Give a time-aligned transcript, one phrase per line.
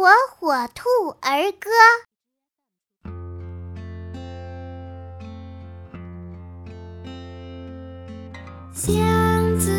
[0.00, 0.88] 火火兔
[1.20, 1.68] 儿歌。
[8.72, 9.70] 巷子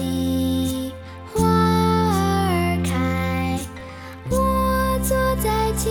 [0.00, 0.94] 里
[1.34, 3.58] 花儿开，
[4.30, 5.90] 我坐在秋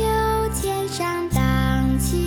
[0.54, 2.27] 千上荡起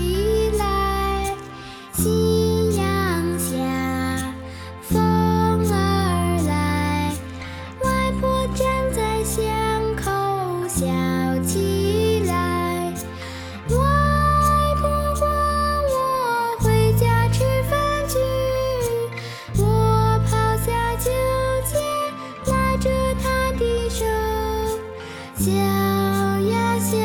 [25.40, 26.98] 笑呀笑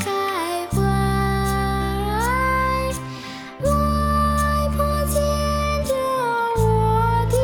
[0.00, 0.10] 开
[0.70, 0.82] 怀
[3.62, 3.68] 外
[4.76, 5.22] 婆牵
[5.86, 5.94] 着
[6.58, 7.34] 我的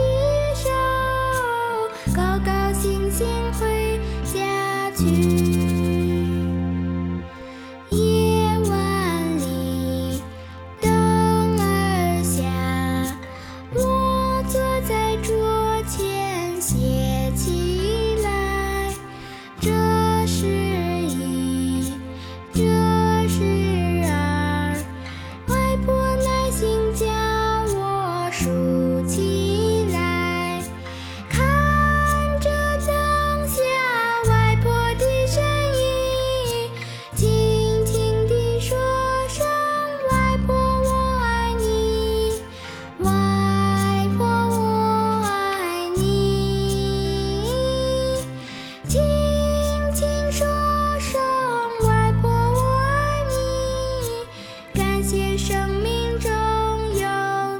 [0.55, 0.69] 手
[2.15, 3.99] 高高兴兴回
[4.31, 5.76] 家去。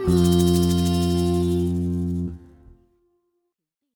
[0.09, 0.86] You.